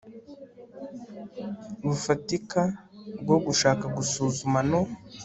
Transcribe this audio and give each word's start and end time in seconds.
bufatika 1.85 2.61
bwo 3.23 3.37
gushaka 3.45 3.85
gusuzuma 3.97 4.59
no 4.69 4.81